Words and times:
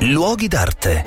Luoghi 0.00 0.48
d'arte. 0.48 1.04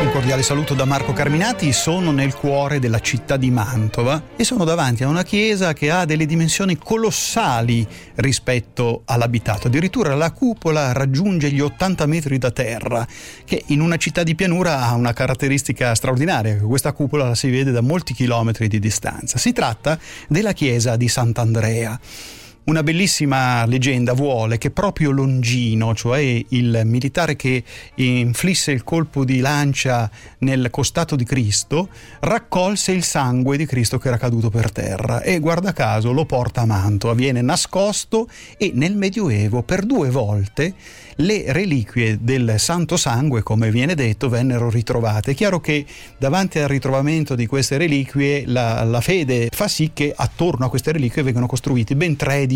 Un 0.00 0.10
cordiale 0.10 0.42
saluto 0.42 0.74
da 0.74 0.84
Marco 0.84 1.12
Carminati, 1.12 1.72
sono 1.72 2.10
nel 2.10 2.34
cuore 2.34 2.80
della 2.80 2.98
città 2.98 3.36
di 3.36 3.52
Mantova 3.52 4.20
e 4.34 4.42
sono 4.42 4.64
davanti 4.64 5.04
a 5.04 5.08
una 5.08 5.22
chiesa 5.22 5.72
che 5.74 5.92
ha 5.92 6.04
delle 6.04 6.26
dimensioni 6.26 6.76
colossali 6.76 7.86
rispetto 8.16 9.02
all'abitato, 9.04 9.68
addirittura 9.68 10.16
la 10.16 10.32
cupola 10.32 10.92
raggiunge 10.92 11.52
gli 11.52 11.60
80 11.60 12.06
metri 12.06 12.38
da 12.38 12.50
terra, 12.50 13.06
che 13.44 13.62
in 13.66 13.80
una 13.80 13.96
città 13.96 14.24
di 14.24 14.34
pianura 14.34 14.82
ha 14.82 14.94
una 14.94 15.12
caratteristica 15.12 15.94
straordinaria, 15.94 16.56
questa 16.58 16.92
cupola 16.92 17.28
la 17.28 17.34
si 17.36 17.48
vede 17.48 17.70
da 17.70 17.80
molti 17.80 18.12
chilometri 18.12 18.66
di 18.66 18.80
distanza. 18.80 19.38
Si 19.38 19.52
tratta 19.52 19.96
della 20.26 20.52
chiesa 20.52 20.96
di 20.96 21.06
Sant'Andrea. 21.06 21.98
Una 22.66 22.82
bellissima 22.82 23.66
leggenda 23.66 24.14
vuole 24.14 24.56
che 24.56 24.70
proprio 24.70 25.10
Longino, 25.10 25.94
cioè 25.94 26.42
il 26.48 26.80
militare 26.86 27.36
che 27.36 27.62
inflisse 27.96 28.72
il 28.72 28.84
colpo 28.84 29.22
di 29.26 29.40
lancia 29.40 30.10
nel 30.38 30.70
costato 30.70 31.14
di 31.14 31.24
Cristo, 31.24 31.90
raccolse 32.20 32.92
il 32.92 33.04
sangue 33.04 33.58
di 33.58 33.66
Cristo 33.66 33.98
che 33.98 34.08
era 34.08 34.16
caduto 34.16 34.48
per 34.48 34.72
terra 34.72 35.20
e 35.20 35.40
guarda 35.40 35.74
caso 35.74 36.10
lo 36.12 36.24
porta 36.24 36.62
a 36.62 36.64
Mantova, 36.64 37.12
viene 37.12 37.42
nascosto 37.42 38.30
e 38.56 38.70
nel 38.72 38.96
Medioevo 38.96 39.62
per 39.62 39.84
due 39.84 40.08
volte 40.08 40.74
le 41.16 41.44
reliquie 41.52 42.18
del 42.20 42.54
Santo 42.56 42.96
Sangue, 42.96 43.42
come 43.42 43.70
viene 43.70 43.94
detto, 43.94 44.28
vennero 44.30 44.70
ritrovate. 44.70 45.32
È 45.32 45.34
chiaro 45.34 45.60
che 45.60 45.84
davanti 46.18 46.58
al 46.58 46.68
ritrovamento 46.68 47.34
di 47.34 47.46
queste 47.46 47.76
reliquie 47.76 48.44
la, 48.46 48.82
la 48.84 49.00
fede 49.02 49.48
fa 49.52 49.68
sì 49.68 49.90
che 49.92 50.12
attorno 50.16 50.64
a 50.64 50.68
queste 50.70 50.92
reliquie 50.92 51.22
vengano 51.22 51.46
costruiti 51.46 51.94
ben 51.94 52.16
tre 52.16 52.36
edifici, 52.36 52.52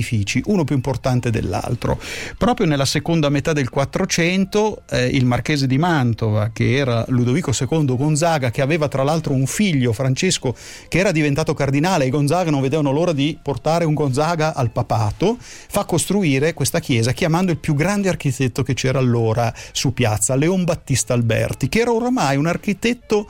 uno 0.46 0.64
più 0.64 0.74
importante 0.74 1.30
dell'altro. 1.30 2.00
Proprio 2.36 2.66
nella 2.66 2.84
seconda 2.84 3.28
metà 3.28 3.52
del 3.52 3.68
400 3.68 4.82
eh, 4.90 5.06
il 5.06 5.24
marchese 5.24 5.66
di 5.66 5.78
Mantova, 5.78 6.50
che 6.52 6.76
era 6.76 7.04
Ludovico 7.08 7.52
II 7.58 7.96
Gonzaga, 7.96 8.50
che 8.50 8.62
aveva 8.62 8.88
tra 8.88 9.02
l'altro 9.02 9.32
un 9.32 9.46
figlio, 9.46 9.92
Francesco, 9.92 10.54
che 10.88 10.98
era 10.98 11.12
diventato 11.12 11.54
cardinale 11.54 12.04
e 12.04 12.10
Gonzaga 12.10 12.50
non 12.50 12.60
vedevano 12.60 12.92
l'ora 12.92 13.12
di 13.12 13.38
portare 13.40 13.84
un 13.84 13.94
Gonzaga 13.94 14.54
al 14.54 14.70
papato, 14.70 15.36
fa 15.40 15.84
costruire 15.84 16.54
questa 16.54 16.80
chiesa 16.80 17.12
chiamando 17.12 17.50
il 17.52 17.58
più 17.58 17.74
grande 17.74 18.08
architetto 18.08 18.62
che 18.62 18.74
c'era 18.74 18.98
allora 18.98 19.52
su 19.72 19.92
piazza, 19.92 20.34
Leon 20.34 20.64
Battista 20.64 21.14
Alberti, 21.14 21.68
che 21.68 21.80
era 21.80 21.92
oramai 21.92 22.36
un 22.36 22.46
architetto 22.46 23.26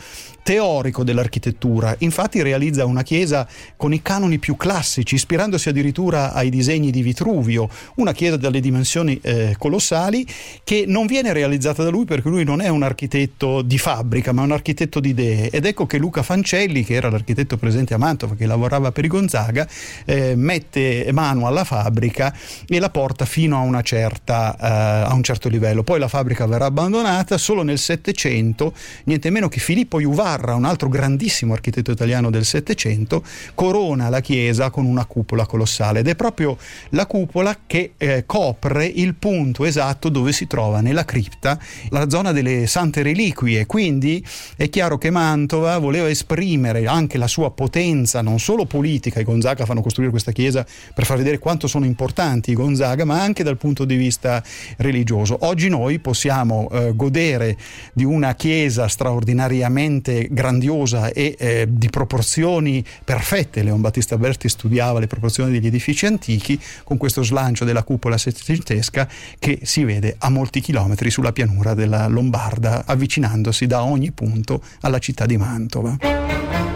teorico 0.49 1.05
dell'architettura. 1.05 1.95
Infatti 1.99 2.41
realizza 2.41 2.87
una 2.87 3.03
chiesa 3.03 3.47
con 3.77 3.93
i 3.93 4.01
canoni 4.01 4.39
più 4.39 4.57
classici, 4.57 5.15
ispirandosi 5.15 5.69
addirittura 5.69 6.33
ai 6.33 6.49
disegni 6.59 6.91
di 6.91 7.03
Vitruvio, 7.03 7.69
una 7.97 8.13
chiesa 8.13 8.37
dalle 8.37 8.61
dimensioni 8.61 9.19
eh, 9.23 9.57
colossali 9.59 10.27
che 10.65 10.85
non 10.87 11.07
viene 11.07 11.33
realizzata 11.33 11.83
da 11.83 11.91
lui 11.91 12.05
perché 12.05 12.29
lui 12.29 12.45
non 12.45 12.61
è 12.61 12.69
un 12.69 12.83
architetto 12.83 13.63
di 13.63 13.79
fabbrica, 13.79 14.33
ma 14.33 14.43
un 14.43 14.53
architetto 14.53 15.01
di 15.01 15.11
idee. 15.11 15.51
Ed 15.51 15.67
ecco 15.67 15.87
che 15.87 15.99
Luca 15.99 16.23
Fancelli, 16.23 16.85
che 16.85 16.95
era 16.95 17.11
l'architetto 17.11 17.57
presente 17.57 17.95
a 17.95 17.99
Mantova, 17.99 18.35
che 18.35 18.47
lavorava 18.47 18.93
per 18.93 19.05
i 19.05 19.09
Gonzaga, 19.09 19.67
eh, 20.05 20.35
mette 20.37 21.09
mano 21.13 21.47
alla 21.47 21.65
fabbrica 21.65 22.35
e 22.67 22.79
la 22.79 22.91
porta 22.91 23.25
fino 23.25 23.69
a, 23.71 23.83
certa, 23.83 24.57
uh, 24.59 25.11
a 25.11 25.15
un 25.15 25.23
certo 25.23 25.49
livello. 25.49 25.83
Poi 25.83 25.99
la 25.99 26.09
fabbrica 26.09 26.47
verrà 26.47 26.67
abbandonata 26.67 27.37
solo 27.39 27.63
nel 27.63 27.79
Settecento, 27.79 28.73
niente 29.05 29.31
meno 29.31 29.49
che 29.49 29.61
Filippo 29.61 30.01
Juvar 30.01 30.39
Parra, 30.39 30.55
un 30.55 30.65
altro 30.65 30.89
grandissimo 30.89 31.53
architetto 31.53 31.91
italiano 31.91 32.31
del 32.31 32.45
Settecento, 32.45 33.25
corona 33.55 34.09
la 34.09 34.21
chiesa 34.21 34.71
con 34.71 34.85
una 34.85 35.05
cupola 35.05 35.47
colossale 35.47 36.01
ed 36.01 36.07
è 36.07 36.15
proprio 36.15 36.48
la 36.91 37.07
cupola 37.07 37.59
che 37.67 37.93
eh, 37.97 38.25
copre 38.27 38.87
il 38.87 39.15
punto 39.15 39.65
esatto 39.65 40.09
dove 40.09 40.33
si 40.33 40.47
trova 40.47 40.81
nella 40.81 41.05
cripta 41.05 41.59
la 41.91 42.09
zona 42.09 42.33
delle 42.33 42.67
sante 42.67 43.03
reliquie. 43.03 43.67
Quindi 43.67 44.25
è 44.57 44.69
chiaro 44.69 44.99
che 44.99 45.11
Mantova 45.11 45.79
voleva 45.79 46.09
esprimere 46.09 46.87
anche 46.87 47.19
la 47.19 47.27
sua 47.27 47.51
potenza, 47.51 48.23
non 48.23 48.39
solo 48.39 48.65
politica, 48.65 49.21
i 49.21 49.25
Gonzaga 49.25 49.65
fanno 49.65 49.83
costruire 49.83 50.11
questa 50.11 50.33
chiesa 50.33 50.65
per 50.95 51.05
far 51.05 51.19
vedere 51.19 51.39
quanto 51.39 51.67
sono 51.67 51.85
importanti 51.85 52.53
i 52.53 52.55
Gonzaga, 52.55 53.05
ma 53.05 53.21
anche 53.21 53.43
dal 53.43 53.57
punto 53.57 53.85
di 53.85 53.97
vista 53.97 54.43
religioso. 54.79 55.37
Oggi 55.41 55.69
noi 55.69 55.99
possiamo 55.99 56.69
eh, 56.71 56.93
godere 56.95 57.57
di 57.93 58.05
una 58.05 58.35
chiesa 58.35 58.89
straordinariamente 58.89 60.29
grandiosa 60.31 61.11
e 61.11 61.35
eh, 61.39 61.67
di 61.69 61.91
proporzioni 61.91 62.85
perfette. 63.05 63.63
Leon 63.63 63.81
Battista 63.81 64.17
Berti 64.17 64.49
studiava 64.49 64.99
le 64.99 65.07
proporzioni 65.07 65.51
degli 65.51 65.67
edifici 65.67 66.07
antichi 66.39 66.61
con 66.85 66.97
questo 66.97 67.23
slancio 67.23 67.65
della 67.65 67.83
cupola 67.83 68.17
settecentesca 68.17 69.09
che 69.39 69.61
si 69.65 69.85
vede 69.85 70.15
a 70.19 70.31
molti 70.31 70.61
chilometri 70.61 71.11
sulla 71.11 71.33
pianura 71.33 71.75
della 71.75 72.07
Lombarda, 72.07 72.85
avvicinandosi 72.87 73.67
da 73.67 73.83
ogni 73.83 74.13
punto 74.13 74.63
alla 74.81 74.99
città 74.99 75.27
di 75.27 75.37
Mantova. 75.37 76.68